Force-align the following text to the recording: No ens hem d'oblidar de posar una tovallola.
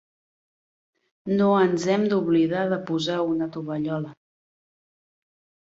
No 1.41 1.49
ens 1.65 1.85
hem 1.97 2.07
d'oblidar 2.15 2.65
de 2.73 2.81
posar 2.89 3.21
una 3.35 3.53
tovallola. 3.59 4.17